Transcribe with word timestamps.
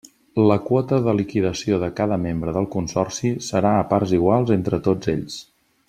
La 0.51 0.55
quota 0.69 0.97
de 1.07 1.13
liquidació 1.17 1.79
de 1.83 1.89
cada 1.99 2.17
membre 2.23 2.55
del 2.57 2.69
consorci 2.77 3.33
serà 3.51 3.75
a 3.79 3.85
parts 3.95 4.15
igual 4.21 4.51
entre 4.57 4.81
tots 4.89 5.15
ells. 5.17 5.39